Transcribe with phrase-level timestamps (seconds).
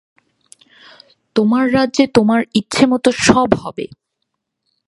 [1.35, 3.85] তোমার রাজ্যে তোমার ইচ্ছেমত সব হবে!